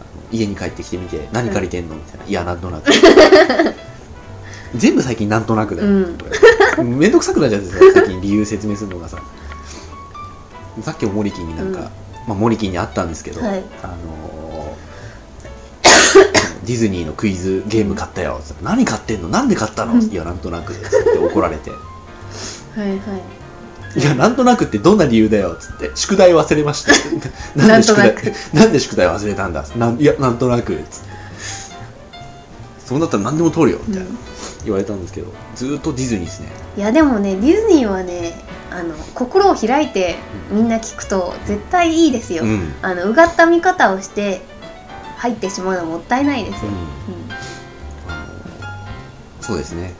[0.01, 1.97] あの家に帰ってきてみて何借りてんの？
[1.97, 2.33] みたいな、い。
[2.33, 2.91] やなんとなく
[4.75, 5.93] 全部最近なんとなくだよ、う
[6.83, 6.99] ん。
[6.99, 9.23] めんどくさくなっちゃうんですよ最近理由説明するのがさ。
[10.83, 11.85] さっきもモリキンになんか、うん。
[11.85, 11.91] ま
[12.31, 13.63] あ、モリキンにあったんですけど、はい。
[13.83, 13.95] あの
[16.65, 19.29] ディズニーのクイズゲーム買ったよ、何買ってんの？
[19.29, 20.03] なんで買ったの、うん。
[20.03, 21.71] いやなんとなくつって怒られて。
[21.71, 24.01] はいはい。
[24.01, 25.55] いやなんとなくってどんな理由だよ？
[25.55, 25.93] つって。
[25.95, 26.93] 宿題忘れました
[27.57, 28.15] なんと宿題？
[28.53, 29.65] なんで宿題忘れたんだ？
[29.77, 31.15] なんいやなんとなくつって。
[32.85, 33.79] そうなったら何でも通るよ。
[33.87, 34.19] みたいな、うん。
[34.65, 35.33] 言われたんですけど。
[35.55, 36.49] ずーっとディズニーですね。
[36.77, 40.17] いやでもねディズニーはねあの心を開いて
[40.51, 42.75] みんな聞くと絶対いいですよ、うん。
[42.83, 44.43] あのうがった見方をして
[45.25, 46.71] 入ってしまうのはもったいないですよ、
[49.41, 49.95] そうですね。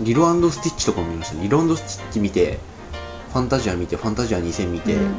[0.00, 1.40] リロスティッチとかも見ました。
[1.40, 2.58] リロスティッチ見て
[3.32, 5.00] ファンタジア見てファンタジア2000見て、うん。
[5.00, 5.10] えーっ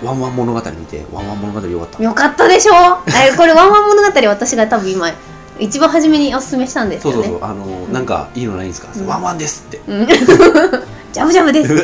[0.00, 2.00] とワンワン物語見てワンワン物語よかった。
[2.04, 2.72] よかったでしょ？
[3.10, 5.10] えこれワンワン物語私が多分今
[5.58, 7.16] 一番初めにおすすめしたんですよね。
[7.16, 7.46] そうそうそう。
[7.48, 7.92] あの、ん。
[7.92, 9.06] なんかいいのないんですか、うん。
[9.08, 9.80] ワンワンですって。
[9.88, 10.06] うん。
[10.06, 11.74] ジャブジャブです。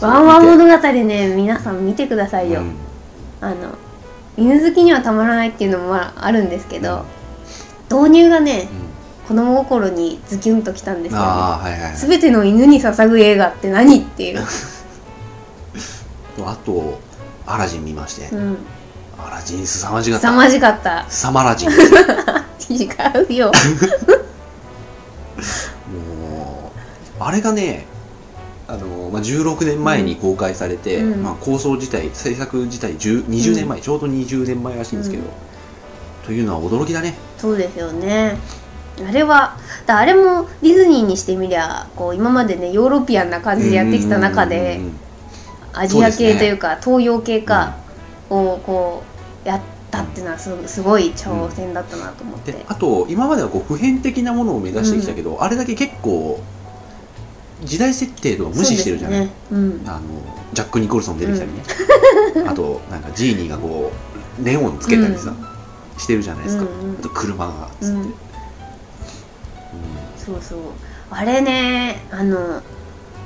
[0.00, 2.74] ワンワン物語ね皆さん見てくださいよ、うん
[3.40, 3.74] あの
[4.36, 7.04] 犬好きにはたまらないっていうのもまああるんですけど、
[7.90, 8.68] 導入がね
[9.28, 11.96] 子供心にズキュンときたんですよ、ね、はいはいはい。
[11.96, 14.40] 全ての犬に捧ぐ映画って何っていう、
[16.44, 17.00] あと
[17.46, 18.58] アラジン見まして、うん、
[19.18, 20.28] アラジン凄まじかった。
[20.28, 21.06] 凄まじかった。
[21.08, 21.70] 凄まラジン。
[22.68, 22.88] 違
[23.30, 23.52] うよ。
[25.86, 26.72] も
[27.20, 27.86] うあれがね
[28.68, 31.22] あの、まあ、16年前に公開されて、うん。
[31.22, 35.30] まあ、構想自体制作自体10 20年前、ちょうど20年前らしいんですけど、うん。
[36.26, 37.14] というのは驚きだね。
[37.38, 38.38] そうですよね。
[39.06, 44.98] あれはだあれもディズニーにしてみりゃこう今までねヨーロピアンな感じでやってきた中でうんうんうん
[45.76, 47.76] アジア系というか東洋系か
[48.30, 49.02] をこ
[49.44, 56.40] うやったっていうのはすごい挑戦だったなと思って、であと今まではこう普遍的なものを目指してきたけど、あれだけ結構
[57.64, 59.30] 時代設定とか無視してるじゃない、ね。
[59.50, 59.82] うん。
[59.86, 60.00] あの
[60.52, 61.62] ジャック・ニコルソン出てきたりね、
[62.48, 63.92] あとなんかジーニーがこ
[64.38, 65.34] うネオンつけたりさ、
[65.98, 68.00] してるじゃないですか、うんうんあと車がつって、うん。
[68.00, 68.12] うん
[70.16, 70.58] そうそう。
[71.10, 72.62] あれねあの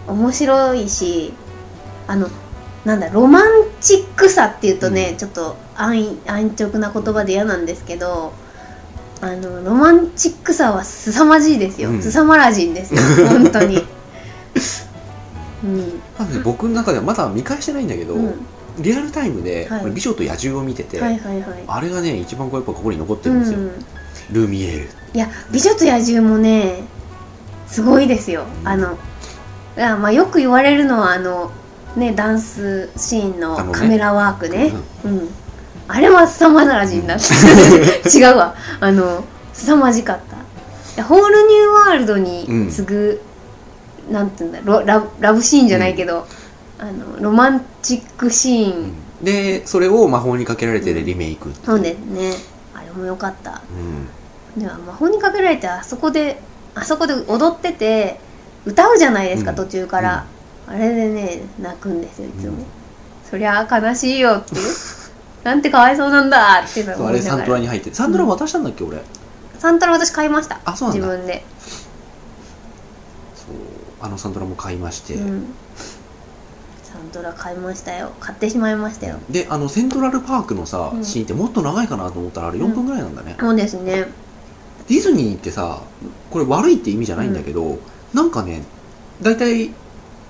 [0.07, 1.33] 面白いし
[2.07, 2.29] あの
[2.85, 5.17] なんだロマンチックさっていうとね、うん。
[5.17, 8.33] ちょっと安安直な言葉で嫌なんですけど
[9.21, 12.03] あのロマンチックさは凄まじいですよ、うん。
[12.03, 13.01] 凄まらじんですよ。
[13.29, 13.85] 本当に
[15.65, 16.01] うん。
[16.19, 18.35] まずね僕の中ではまだ見返してないんだけど、うん。
[18.79, 19.91] リアルタイムではい。
[19.91, 21.65] 美女と野獣を見てて、はいはいはい。
[21.67, 23.71] あれがね一番こうやっぱここに残ってうるんですよ、ん。
[24.33, 24.89] ルミエール。
[25.13, 26.85] いや「美女と野獣」もね
[27.67, 28.45] すごいですよ。
[28.65, 28.99] あの
[29.77, 31.51] いやまあよく言われるのはあの
[31.97, 34.73] ねダンスシーンのあのねカメラワークね。
[35.05, 35.29] うん。
[35.89, 38.55] あれは凄まじいんだ違うわ。
[38.79, 40.37] あの凄まじかった。
[40.37, 40.39] い
[40.97, 43.21] やホールニューワールドに次ぐ、
[44.11, 46.27] なんていうんだロラブラブシーンじゃないけど、
[46.79, 48.93] あのロマンチックシーン、
[49.23, 52.33] でそれを魔法にかけられてでリメイクそうですね。
[52.75, 53.63] あれもよかった。
[54.57, 54.61] うん。
[54.61, 56.41] では魔法にかけられてあそこで
[56.75, 58.19] あそこで踊ってて
[58.65, 59.57] 歌うじゃないですか、うん。
[59.57, 60.27] 途中から、
[60.67, 62.65] あれでね泣くんですよいつも、うん。
[63.29, 64.75] そりゃ悲しいよっていう。
[65.45, 68.99] なんてかわいそうなんだっていうのをそうあれサントラに入ってサントラ渡したんだっけ俺。
[69.59, 70.61] サントラ私買いました。
[70.65, 71.07] あそうなんだ。
[71.07, 71.45] 自分で、
[74.01, 75.47] あのサントラも買いまして、うん、
[76.83, 78.13] サントラ買いましたよ。
[78.21, 79.19] 買ってしまいましたよ。
[79.31, 81.05] であのセントラルパークのさ、うん。
[81.05, 84.07] シーンってもっと長いかなと思ったらあれ4分ぐらいなんだね、そうですね。
[84.89, 85.83] ディズニーってさ
[86.31, 87.79] これ悪いって意味じゃないんだけど、
[88.13, 88.63] なんかね
[89.23, 89.71] 大体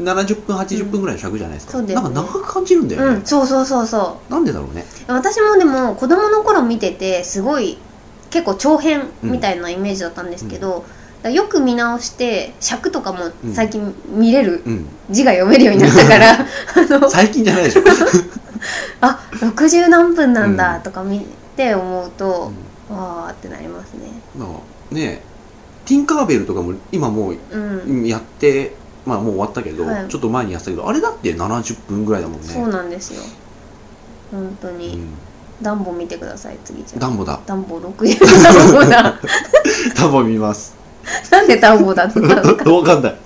[0.00, 2.02] 70分80分ぐらいの尺じゃないですか、うんそうですね。
[2.02, 3.26] なんか長く感じるんだよね、うん。
[3.26, 4.32] そうそうそうそう。
[4.32, 4.84] なんでだろうね。
[5.06, 7.78] 私もでも子供の頃見ててすごい
[8.30, 14.86] 結構長編みたいなイメージだったんですけど、だからよく見直して尺とかも最近見れる、うん。
[15.10, 17.82] 字が読めるようになったから最近じゃないでしょ、
[19.02, 22.52] あ60何分なんだとか見て思うと、
[22.90, 24.08] わーってなりますね。
[24.38, 24.60] なんか
[24.92, 25.22] ね
[25.84, 30.08] ティンカーベルとかも今もううん、やってまあもう終わったけど、はい。
[30.08, 32.46] ちょっと前にやってたけどあれだって70分ぐらいだもんね。
[32.46, 33.20] そうなんですよ。
[34.30, 35.08] 本当に、うん。
[35.60, 37.00] ダンボ見てください次じゃあ。
[37.00, 37.40] ダンボだ。
[37.44, 39.20] ダンボ60ダンボだ
[39.96, 40.79] ダンボ見ます
[41.30, 42.34] なんでダンボだったのか。
[42.70, 43.16] わかんない。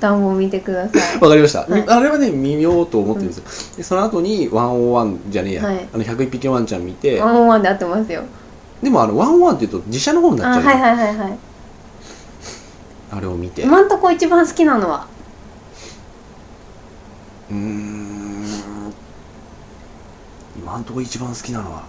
[0.00, 1.20] ダンボ見てください。
[1.20, 1.84] わかりました、はい。
[1.88, 3.44] あれはね見ようと思ってるんですよ、
[3.78, 5.88] でその後に101じゃねえや、はい。
[5.92, 8.22] あの101匹ワンちゃん見て、ワンオンワンで合ってますよ。
[8.82, 11.38] でもあの101って言うと自社の方にあなっちゃうよ、はいはいはいはい。
[13.10, 13.62] あれを見て。
[13.62, 15.06] 今んとこ一番好きなのは？
[17.50, 18.44] うーん。
[20.56, 21.82] 今んとこ一番好きなのは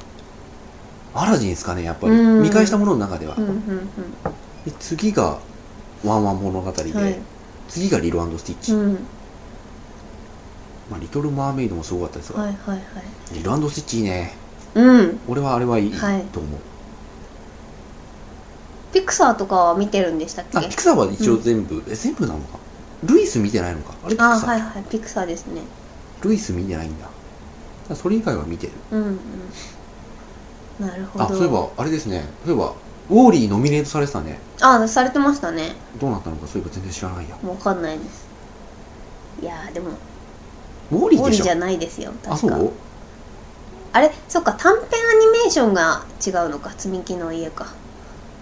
[1.21, 2.13] アラジンですかねやっぱり。
[2.13, 2.43] うん。
[2.43, 3.59] 見返したものの中では、うんうん
[4.65, 5.39] で次が
[6.03, 7.15] ワンワン物語で、うんはい。
[7.67, 8.93] 次がリルスティッチ、うん。
[10.89, 12.81] まあ、リトル・マーメイドもすごかったですが、はいはいはい。
[13.33, 14.33] リルスティッチいいね。
[14.75, 15.19] うん。
[15.27, 16.21] 俺はあれはいいはい。
[16.25, 16.59] と思う、
[18.93, 20.57] ピクサーとかは見てるんでしたっけ？
[20.57, 22.59] あピクサーは一応全部、え全部なのか？
[23.03, 23.93] ルイス見てないのか？
[24.03, 24.83] あれピクサー、あはいはい。
[24.83, 25.61] ピクサーですね。
[26.21, 27.05] ルイス見てないんだ。
[27.05, 27.13] だか
[27.89, 28.73] らそれ以外は見てる。
[28.91, 29.19] うんうん
[30.79, 31.25] なるほど。
[31.25, 32.23] あそういえばあれですね。
[32.45, 32.73] そういえば
[33.09, 34.39] ウォーリーノミネートされてたね。
[34.61, 35.75] あされてましたね。
[35.99, 37.35] どうなったのかそういえば全然知らないや。
[37.41, 38.27] もうわかんないです。
[39.41, 39.89] いやーでも
[40.91, 41.23] ウォーリーでしょ。
[41.25, 42.33] オリじゃないですよ確か。
[42.33, 42.71] あそう？
[43.91, 44.11] あれ？
[44.27, 44.85] そっか短編ア
[45.19, 47.65] ニメーションが違うのか積み木の家か。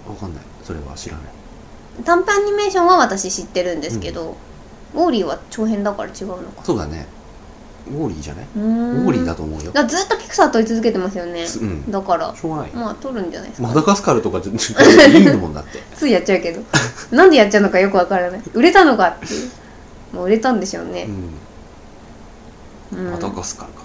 [0.08, 0.43] わかんない。
[0.63, 1.26] それは知らない。
[2.04, 4.36] 短編アニメーションは私知ってるんですけど、
[4.93, 6.63] ウォーリーは長編だから違うのか。
[6.63, 7.08] そうだね
[7.88, 8.45] ウォーリーじゃない？
[8.56, 9.71] ウウォォーリーだと思うよ。
[9.71, 11.45] だずっとピクサー撮り続けてますよね。
[11.45, 11.89] つうん。
[11.91, 12.34] だから。
[12.36, 12.71] しょうがない。
[12.71, 13.67] まあ撮るんじゃないですか。
[13.67, 14.54] マダガスカルとかじゃ
[15.08, 15.82] いいんだもんだって。
[15.95, 16.62] ついやっちゃうけど。
[17.12, 18.41] なんでやっちゃうのかよくわからない。
[18.54, 19.50] 売れたのかっていう。
[20.13, 21.08] もう売れたんでしょうね、
[22.93, 23.00] うん。
[23.00, 23.12] うん。
[23.12, 23.82] マダガスカルか。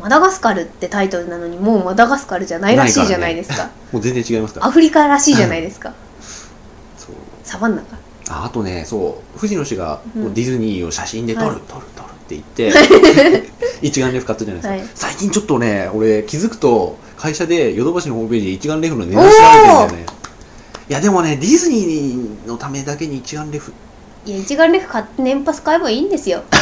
[0.00, 3.70] マダガスカルってタイトルなのにもうマダガスカルじゃないらしいじゃないですか。
[3.92, 4.66] もう全然違いますから。
[4.66, 5.92] アフリカらしいじゃないですか。
[6.98, 7.10] そう。
[7.44, 7.96] サバンナか。
[8.28, 9.38] ああとねそう。
[9.38, 11.56] 藤野氏がディズニーを写真で撮る、はい。
[11.68, 12.72] 撮る撮るって言って
[13.82, 14.88] 一眼レフ買ったじゃないですか、はい。
[14.94, 20.06] 最近ちょっとね俺気づくと会社でヨドバシのホームページで一眼レフの値段調べてるんだよね。
[20.88, 23.72] いやでもねディズニーのためだけに一眼レフ。
[24.24, 26.42] いや一眼レフ買って年パス買えばいいんですよ。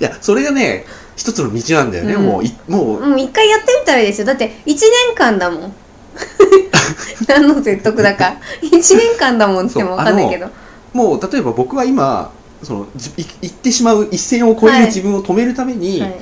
[0.00, 2.22] いやそれがね一つの道なんだよね、うん。
[2.22, 4.26] もういもううん一回やってみたらいいですよ。
[4.26, 4.80] だって1年
[5.14, 5.72] 間だもん。
[7.28, 8.36] 何の説得だか。
[8.62, 10.48] 1年間だもんっても分かんないけど。
[10.94, 12.30] もう例えば僕は今
[12.64, 14.80] その行ってしまう一線を越えはい。
[14.80, 16.14] る自分を止めるために、はい。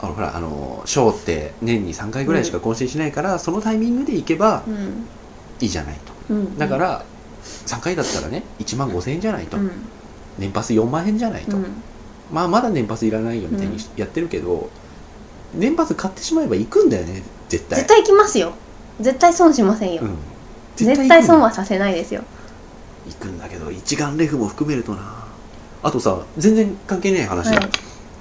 [0.00, 5.06] あのほらあのショーって年に3回ぐらいしか更新しないから、そのタイミングで行けばうん。
[5.60, 6.34] いいじゃないと。
[6.34, 6.58] うん。
[6.58, 7.04] だから
[7.66, 9.70] 3回だったらね1万5000円じゃないと、うん。
[10.38, 11.66] 年パス4万円じゃないと、うん。
[12.32, 14.68] まあまだ年パスいらないよみたいにしやってるけど、
[15.54, 17.78] 年パス買ってしまえば行くんだよね絶対。
[17.78, 18.52] 絶対行きますよ。
[19.00, 20.16] 絶対損しませんよ、うん、
[20.74, 22.22] 絶行くん対損はさせないですよ。
[23.06, 25.25] 行くんだけど一眼レフも含めるとな
[25.82, 27.70] あとさ全然関係ない話だ、はい。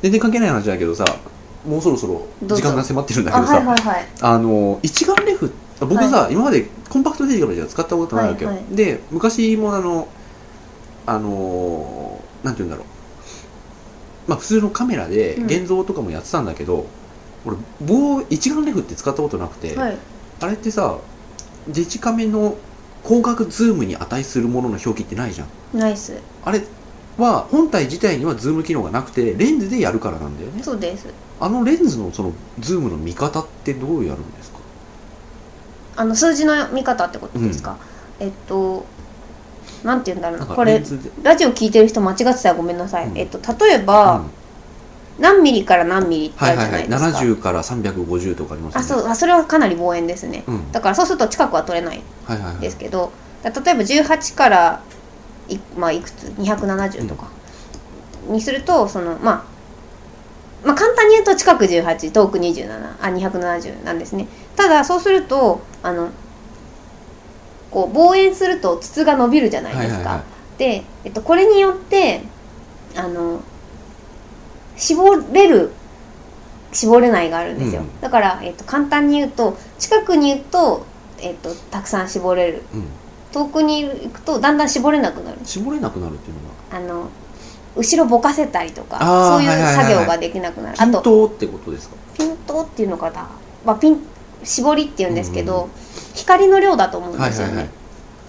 [0.01, 1.05] 全然関係ない話だけどさ
[1.67, 4.07] もうそろそろ時間が迫ってるんだけあどさはいはいはい。
[4.21, 8.59] あの一眼レフ僕さ、今までコンパクトデジカメじゃ使ったことないわけよ、はい。
[8.59, 10.07] はで昔もあの
[11.05, 12.85] あのなんて言うんだろう。
[14.29, 15.45] まあ普通のカメラでうん。
[15.47, 16.85] 現像とかもやってたんだけど、
[17.45, 19.97] 俺棒一眼レフって使ったことなくて、はい。
[20.39, 20.97] あれってさ
[21.67, 22.55] デジカメの
[23.03, 25.47] 広角ズームに値するものの表記ってないじゃん。
[26.43, 26.61] あれ
[27.17, 30.63] は本体自体にはズーム機能がなくてレンズでやるからなんだよね。
[30.63, 31.08] そうです。
[31.39, 34.60] あのレンズのそのズームの見方ってどうやるんですか？
[35.97, 37.78] あの数字の見方ってことですか、
[38.19, 38.86] えっと
[39.84, 40.45] なんて言うんだろうな。
[40.45, 41.10] かなんこれレンズで。
[41.23, 43.17] ラジオ聞いてる人間違ってたらごめんなさい、うん。
[43.17, 44.30] えっと例えば、うん。
[45.17, 47.12] 何ミリから何ミリってあはいはいるじゃなはいい。
[47.12, 48.86] ですか、70から350とかありますよね。
[48.86, 49.08] あそう。
[49.08, 50.71] あそれはかなり望遠ですね、うん。
[50.71, 52.60] だからそうすると近くは取れないはいはいはい。
[52.60, 54.84] ですけどだ例えば18から
[55.49, 57.29] い,、まあ、いくつ？270とか。
[58.27, 59.43] にするとその、まあ、
[60.65, 64.27] まあ簡単に言うと近く18遠く27あ270なんですね。
[64.55, 66.10] ただそうするとあの
[67.71, 70.23] こう望遠すると筒が伸びるじゃないですか、はいはいは
[70.55, 70.60] い。
[70.60, 72.21] で、えっと、これによって
[72.95, 73.41] あの
[74.77, 75.71] 絞れる
[76.71, 78.01] 絞れないがあるんですよ、うん。
[78.01, 80.86] だから、えっと、簡単に言うと近くに言うと、
[81.19, 82.63] えっと、たくさん絞れる。
[82.73, 82.88] うん
[83.35, 85.37] 遠くに行くとだんだん絞れなくなる。
[85.43, 87.01] 絞れなくなるっていうのは？
[87.01, 87.09] あの
[87.75, 89.85] 後ろぼかせたりとかあーそういうはいはいはいはい。
[89.93, 91.95] 作業ができなくなる、均あと等ってことですか？
[92.17, 93.27] ピントっていうのかな、
[93.65, 93.99] まあ、ピン
[94.43, 95.71] 絞りっていうんですけど、うん
[96.15, 97.69] 光の量だと思うんですよね、はいは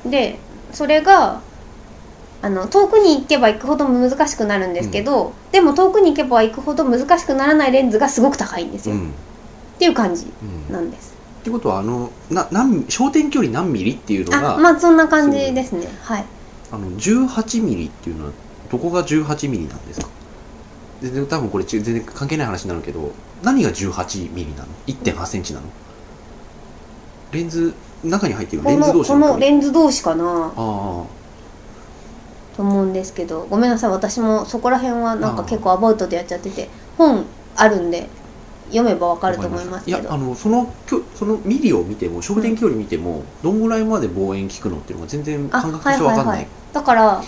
[0.07, 0.39] いで
[0.73, 1.41] それが
[2.43, 9.13] あの遠くに行けば行くほど難しくなるんですけど、でも遠くに行けば行くほど難しくならないレンズがすごく高いんですよ、っうん。
[9.79, 10.27] ていう感じ
[10.69, 11.16] うんなんです、
[11.47, 15.87] ってことはあのな何焦点距離何ミリっていうのがあまあそんな感じですね。
[16.03, 16.25] はい。
[16.73, 18.33] あの18ミリっていうのは
[18.69, 20.09] どこが18ミリなんですか？
[21.01, 23.13] 全然多分これち全然関係ない話になるけど
[23.45, 25.67] 何が18ミリなの？1.8センチなの？
[27.31, 29.35] レンズ中に入ってるこレンズ同士の距離。
[29.35, 30.25] のレンズ同士かな？
[30.25, 30.53] ああ。
[30.57, 31.07] と
[32.59, 33.47] 思うんですけど。
[33.49, 33.91] ごめんなさい。
[33.91, 36.69] 私もそこら辺はなんか結構アバウトでやっちゃってて。
[36.99, 38.09] 本あるんで
[38.69, 39.99] 読めばわかると思いますけど。
[39.99, 46.49] いやあのそのきょそのミリを見ても焦点距離見ても、どんぐらいまで望遠効くのっていうのが全然あ感覚として分かんない、はいはいはい。
[46.73, 47.23] だから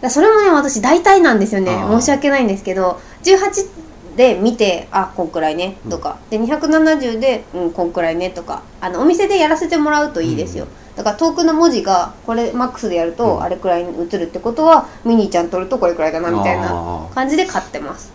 [0.00, 1.70] だそれもね私大体なんですよね。
[1.70, 8.62] 申し訳ないんですけど18で見てあこんくらいねとか、で270でうんこんくらいねとか。
[8.80, 13.42] あのお店でやらせてもらうといいですよ、だから遠くの文字がこれマックスでやるとうん。
[13.42, 18.10] あれくらいに映るってことは、ミニーちゃん撮るとこれくらいだなみたいなあ感じで買ってます。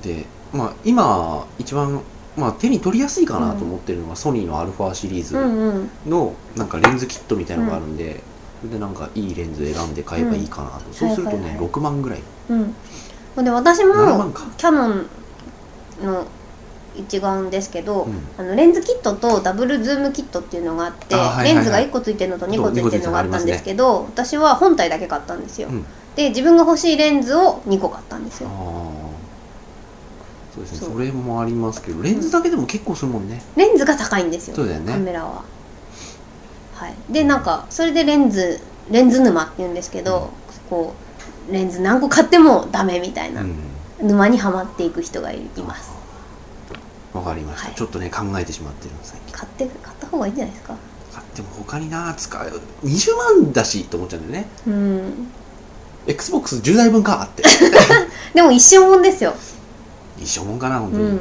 [0.00, 2.00] ーでまあ今一番
[2.36, 5.34] まあ、手に取りやすいかなと思ってるのが、ソニーの α シリーズ
[6.06, 8.22] のなんかレンズキットみたいなのがあるんで、
[8.60, 11.50] それでなんかいいレンズ選んで買えばいいかなと、そうするとね、はいはい。
[11.56, 12.18] はい6万ぐらい。
[12.50, 12.74] うん。
[13.42, 14.42] で私も7万か。
[14.56, 15.06] キャノン
[16.02, 16.26] の
[16.94, 18.14] 一眼ですけど、うん。
[18.36, 25.86] あのレンズキットとダブルズームキットっていうのがあってレンズが1個ついてるのと2個ついてるのがあったんですけど私は本体だけ買ったんですよ、うん。
[26.16, 28.48] で自分が欲しいレンズを2個買ったんですよ
[30.56, 30.94] そうですね。
[30.94, 34.56] それもありますけどレンズだけでも結構するもんね、レンズが高いんですよ。
[34.56, 34.92] そうだよね。
[34.92, 35.44] カメラは。
[36.74, 36.94] はい。
[37.10, 40.30] でなんかそれでレンズレンズ沼って言うんですけど、
[40.70, 40.94] こ
[41.48, 43.56] うレンズ何個買ってもダメみたいな、うん。
[44.00, 45.90] 沼にはまっていく人がいいます。
[47.12, 47.76] わかりました、はい。
[47.76, 49.36] ちょっとね考えてしまってるの最近。
[49.36, 50.74] 買って買った方がいいんじゃないですか。
[51.12, 54.48] 買っても他にな使う20万だしと思っちゃうんだよね。
[54.66, 55.28] うん。
[56.06, 57.42] XBOX10 台分かって。
[58.34, 59.34] でも一生もんですよ
[60.18, 61.20] 一緒もんかな本当に、うん。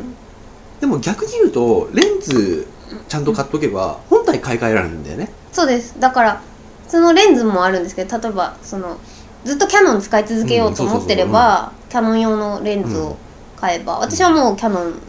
[0.80, 2.68] でも逆に言うとレンズ
[3.08, 5.30] ちゃんと買っとけば本体買い替えられるんだよね。
[5.52, 6.00] そうです。
[6.00, 6.42] だから
[6.88, 8.98] そのレンズもあるんですけど例えばその
[9.44, 13.16] ずっとキャノン使い続けようと思ってれば、キャノン用のレンズを
[13.56, 15.00] 買えば、私はもうキャノン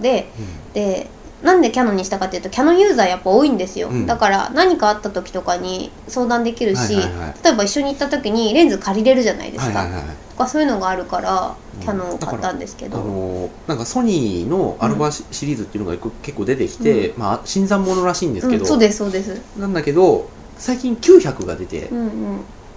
[0.00, 0.28] で
[0.72, 1.08] で
[1.42, 4.06] なんでキャノンにしたかっていうとキャノンユーザーやっぱ多いんですよ、うん。
[4.06, 19.40] だから何かあった時とかに相談できるし、はいはいはい例えば一緒に行った時にレンズ借りれるじゃないですか、はいはいはいとかそういうのがあるからうんキャノンを買ったんですけあど、のーなんかソニーのアルファシシリーズっていうのが結構出てきて、まあ新参者らしいんですけど、うん、そうですそうです。
[19.58, 22.10] なんだけど最近900が出て、うんうん。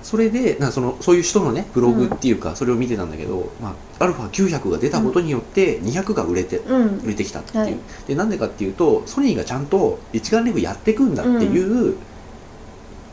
[0.01, 6.99] それでなんかそのそういう人のねブログっていうか、それを見てたんだけど、まあ、アルファ900が出たことによって200が売れて、うん。
[6.99, 7.75] 売れてきたっていう、はい。
[8.07, 11.95] でなんでかっていうとソニーがちゃんと一眼レフやっていくんだっていう、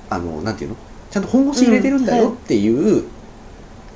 [0.09, 0.76] あのなんていうの？
[1.11, 3.05] ちゃんと本腰入れてるんだよっていう、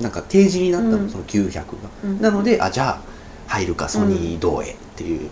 [0.00, 1.10] なんか提示になったの、うん。
[1.10, 1.64] その900が、
[2.04, 2.20] うん。
[2.20, 3.00] なのであじゃあ
[3.46, 5.30] 入るかソニーどうへっていう、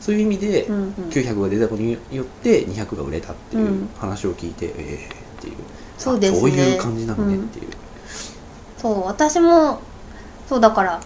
[0.00, 0.92] そういう意味で、うんうん。
[1.10, 3.88] 900が出たことによって200が売れたっていううん。
[3.98, 5.08] 話を聞いて、ええ
[5.38, 5.56] っていう。
[5.98, 6.40] そうですね。
[6.40, 7.68] ういう感じなのねっていう、
[8.76, 9.80] そう私も
[10.48, 11.00] そうだから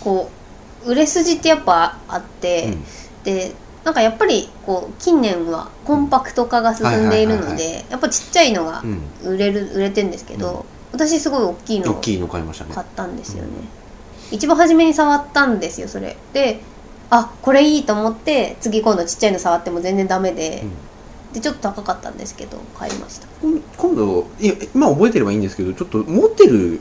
[0.00, 0.28] こ
[0.84, 2.76] う売れ筋ってやっぱあって、
[3.22, 3.52] で
[3.84, 9.00] なんかやっぱりこう近年はコンパクト化が進んでいるのでやっぱちっちゃいのがうん。
[9.22, 12.74] 売れる売れてんですけど、私すごい大きいのを大きいの買いましたね。
[12.74, 13.50] 買ったんですよね、
[14.30, 16.16] 一番初めに触ったんですよそれ。
[16.32, 16.60] で
[17.10, 20.64] あこれいいと思って次今度ちっちゃいの触っても全然ダメで、
[21.32, 23.26] でちょっと高かったんですけど買いました。
[23.42, 26.80] うん今度いや今覚えてればいいんですけどちょっと持ってる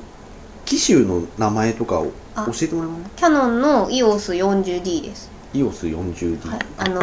[0.65, 3.15] 機種の名前とかをあ教えてもらえます？
[3.15, 5.31] キャノンの EOS40D です。
[5.53, 7.01] EOS40D、はいあの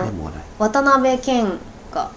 [0.58, 1.58] 渡辺謙
[1.92, 2.10] が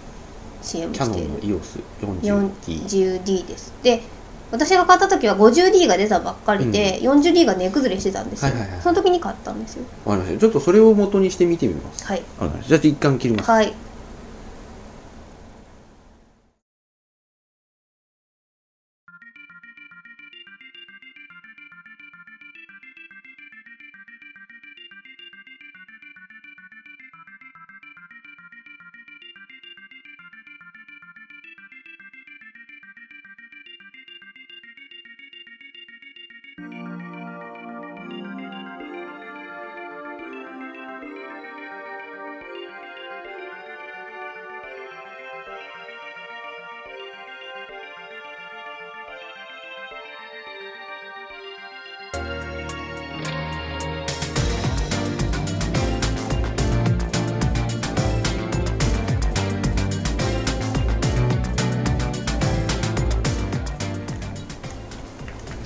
[0.62, 3.72] CM キャノンのしている EOS40D 40D です。
[3.82, 4.02] で
[4.50, 8.82] 私が買った時は 50D が出たばっかりで、40D が値崩れしてたんですよ、はいはいはい。
[8.82, 9.84] その時に買ったんですよ。
[10.04, 10.40] わかりました。
[10.40, 12.04] ちょっとそれを元にして見てみます。
[12.04, 12.22] はい。
[12.66, 13.50] じゃあ一貫切ります。
[13.50, 13.72] はい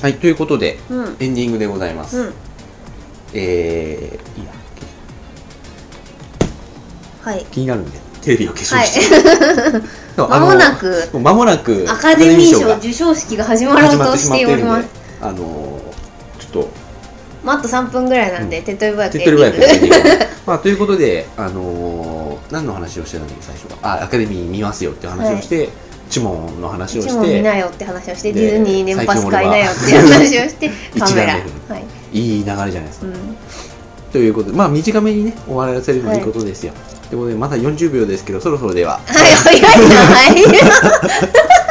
[0.04, 1.16] はいということでうん。
[1.18, 2.34] エンディングでございます、うん。
[3.32, 4.52] えー、いいや。
[7.22, 7.46] はい。
[7.46, 8.86] 気になるんでテレビを消しまはい。
[8.86, 9.80] した、
[10.14, 14.88] そう間もなくあの間もなくアカデミー賞が授賞式が始まろうとしております。
[15.22, 15.80] あの
[16.38, 16.68] ちょっと。
[17.42, 22.14] まああと3分ぐらいなんで、手っ取り早く手っ取り早く まあということであのー
[22.50, 23.78] 何の話をしてたんだっけ最初は。
[23.82, 25.72] あアカデミー見ますよっていう話をして、チ
[26.20, 31.34] モンの話を一して問見なよって話をしてでディズニー年パス買いなよって話をしてカメラ。
[31.34, 31.40] は
[32.12, 33.14] い、いい流れじゃないですか、うん、
[34.12, 36.72] ということでまあ短めにね終わらせるのいいことですよ、
[37.10, 38.94] ということでまだ40秒ですけどそろそろでは。
[38.94, 41.44] はい早いなはい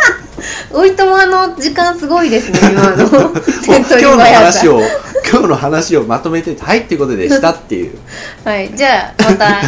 [0.75, 3.31] おいとまの時間すごいですね今の。
[3.63, 4.81] 今日の話を
[5.29, 7.97] 今日の話をまとめてはいっていうことでしたっていう。
[8.43, 9.63] はいじゃあまたあ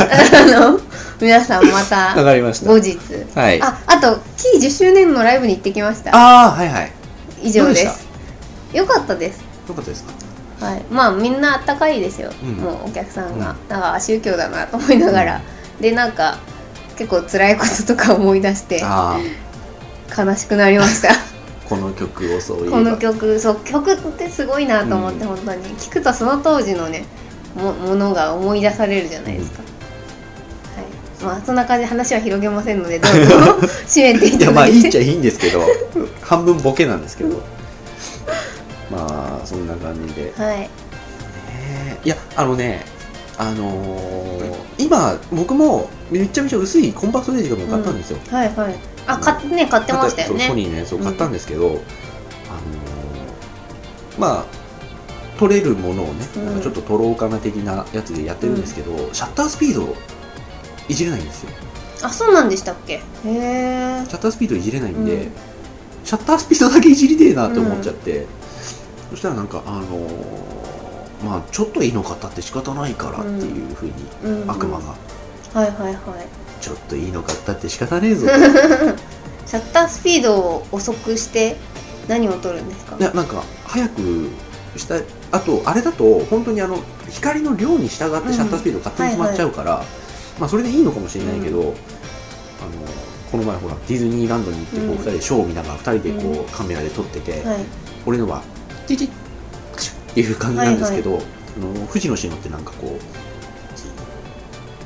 [0.45, 0.79] の
[1.21, 2.69] 皆さんまわたかりました。
[2.69, 2.97] 後日。
[3.35, 3.61] はい。
[3.61, 6.11] あああとキー10周年のライブに行ってきました。
[6.13, 6.91] あーはいはい。
[7.43, 8.07] 以上です。
[8.73, 9.41] よかったです。
[9.67, 10.13] よかったですか？
[10.65, 12.53] はい、まあみんなあったかいですよ、うん。
[12.55, 13.69] もうお客さんが、うん。
[13.69, 15.41] なんか宗教だなと思いながら、
[15.79, 16.37] でなんか
[16.97, 18.81] 結構辛いこととか思い出して。
[18.83, 21.09] ああ悲しくなりました。
[21.67, 25.27] この曲をそうこの曲そう曲ってすごいなと思って、うん。
[25.29, 25.63] 本当に。
[25.77, 27.05] 聞くとその当時のね
[27.55, 29.74] もものが思い出されるじゃないですか、はい
[31.25, 33.35] まあそんな感じで話は広げませんのでどうぞ。
[33.87, 34.51] 締めていいやただいて。
[34.53, 35.61] まあいいっちゃいいんですけど
[36.21, 37.41] 半分ボケなんですけど。
[38.91, 40.59] まあそんな感じで、はい。
[40.59, 40.69] ね
[42.03, 42.85] いやあのね
[43.37, 48.75] あのー今僕もめちゃめちゃ薄いコンパクトデジカメを買ったんですよ、はいはい。
[49.07, 51.79] あ買ってね買ってましたよそうソねニーのやつを買ったんですけど、あのー
[54.19, 54.45] まあ
[55.39, 56.45] 撮れるものをね、うん。
[56.45, 59.95] なんかちょっと撮ろうかな的なやつでやってるんですけど、シャッタースピード
[60.89, 61.49] いじれないんですよ。
[62.03, 62.93] あそうなんでしたっけ？
[62.93, 65.31] へえシャッタースピードいじれないんで、うん。
[66.03, 68.25] シャッタースピードだけいじりてえなって思っちゃって、
[69.09, 73.93] そしたらなんかあのーまあちょっといいの買ったって仕方ないからっていうふうに
[74.25, 74.41] うん。
[74.43, 74.95] うん悪魔が、
[75.59, 75.95] はいはいはい。
[76.61, 78.33] ちょっといいの買ったって仕方ねえぞシ
[79.55, 81.57] ャッタースピードを遅くして
[82.07, 82.97] 何を撮るんですか？
[82.99, 84.29] いやなんか早く
[84.77, 84.95] した
[85.31, 86.79] あとあれだと本当にあの
[87.09, 89.83] 光の量に従ってシャッタースピードが勝手に決まっちゃうから、
[90.39, 91.73] まあそれでいいのかもしれないけど、あの
[93.31, 94.95] この前ほらディズニーランドに行ってこううん。
[94.95, 97.59] 2人でショーを見ながら2人でこうカメラで撮ってて、はい。
[98.05, 98.43] 俺のは
[98.87, 99.09] チチッ
[99.75, 102.99] クシュッっていう感じなんですけど、あの富士のシノってなんかこう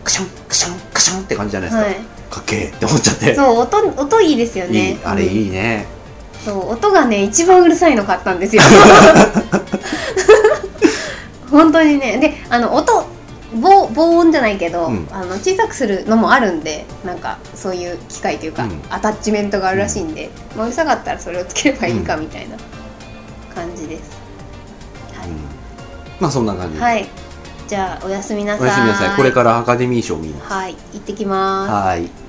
[0.04, 1.96] クシャンクシャンクシャンって感じじゃないですか、はい。
[2.30, 3.36] かっけえって思っちゃって。
[3.36, 4.94] そう音音いいですよいね。
[4.94, 5.88] いあれうんいいね、
[6.46, 8.62] そう音がね一番うるさいの買ったんですよ。
[11.52, 12.18] 本当にね。
[12.20, 13.06] であの音
[13.54, 15.08] 防防音じゃないけど、うん。
[15.12, 18.82] あの小さくするのもあるんでなんかそういう機械というか、うん。
[18.90, 22.58] アタッチメントがあるらしいんで、まあ、うるさかったらそれをつければいいかみたいな
[23.54, 24.18] 感じです、
[25.14, 25.30] はい。
[25.30, 25.36] うん。
[26.20, 26.76] まあそんな感じ。
[26.78, 27.08] で、はい。
[27.68, 28.64] じゃあおやすみなさい。
[28.64, 29.16] おやすみなさい。
[29.16, 30.54] これからアカデミー賞を見ます。
[30.54, 30.76] はい。
[30.94, 31.72] 行ってきます。
[31.72, 32.29] はい